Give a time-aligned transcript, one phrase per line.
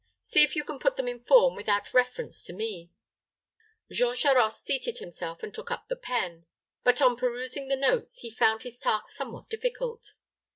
[0.23, 2.91] See if you can put them in form without reference to me."
[3.91, 6.47] Jean Charost seated himself, and took up the pen;
[6.83, 10.13] but, on perusing the notes, he found his task somewhat difficult.